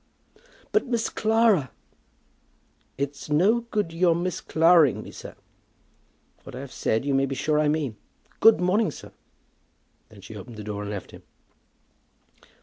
[0.71, 1.69] "But, Miss Clara"
[3.03, 5.35] "It's no good your Miss Claraing me, sir.
[6.41, 7.97] What I have said you may be sure I mean.
[8.39, 9.11] Good morning, sir."
[10.09, 11.21] Then she opened the door, and left him.